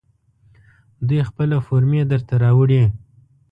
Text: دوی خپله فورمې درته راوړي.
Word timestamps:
دوی 1.07 1.21
خپله 1.29 1.57
فورمې 1.65 2.01
درته 2.11 2.33
راوړي. 2.43 2.83